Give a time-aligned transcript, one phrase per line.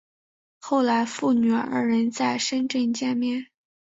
[0.59, 3.51] 后来父女二人在深圳见面。